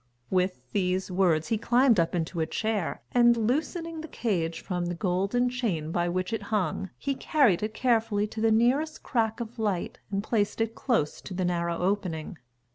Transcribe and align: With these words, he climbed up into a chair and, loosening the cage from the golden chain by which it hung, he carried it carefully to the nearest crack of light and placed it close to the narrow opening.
With 0.31 0.63
these 0.71 1.11
words, 1.11 1.49
he 1.49 1.59
climbed 1.59 1.99
up 1.99 2.15
into 2.15 2.39
a 2.39 2.47
chair 2.47 3.03
and, 3.11 3.37
loosening 3.37 4.01
the 4.01 4.07
cage 4.07 4.61
from 4.61 4.87
the 4.87 4.95
golden 4.95 5.47
chain 5.47 5.91
by 5.91 6.09
which 6.09 6.33
it 6.33 6.41
hung, 6.49 6.89
he 6.97 7.13
carried 7.13 7.61
it 7.61 7.75
carefully 7.75 8.25
to 8.25 8.41
the 8.41 8.49
nearest 8.49 9.03
crack 9.03 9.39
of 9.39 9.59
light 9.59 9.99
and 10.09 10.23
placed 10.23 10.59
it 10.59 10.73
close 10.73 11.21
to 11.21 11.35
the 11.35 11.45
narrow 11.45 11.77
opening. 11.77 12.39